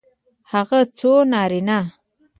هغه 0.51 0.79
څو 0.97 1.11
نارینه 1.31 1.79